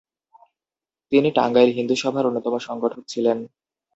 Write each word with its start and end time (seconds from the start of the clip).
তিনি 1.11 1.29
টাঙ্গাইল 1.31 1.69
হিন্দুসভার 1.77 2.27
অন্যতম 2.29 2.53
সংগঠক 2.59 3.03
ছিলেন। 3.07 3.37